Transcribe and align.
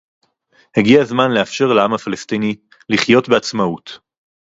הגיע 0.77 1.01
הזמן 1.01 1.31
לאפשר 1.31 1.65
לעם 1.65 1.93
הפלסטיני 1.93 2.55
לחיות 2.89 3.29
בעצמאות 3.29 3.99